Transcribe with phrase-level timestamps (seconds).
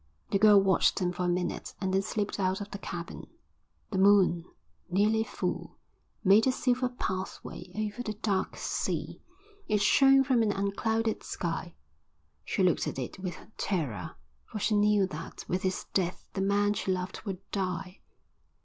[0.31, 3.27] The girl watched him for a minute and then slipped out of the cabin.
[3.91, 4.45] The moon,
[4.89, 5.77] nearly full,
[6.23, 9.21] made a silver pathway over the dark sea.
[9.67, 11.75] It shone from an unclouded sky.
[12.43, 16.73] She looked at it with terror, for she knew that with its death the man
[16.73, 17.99] she loved would die.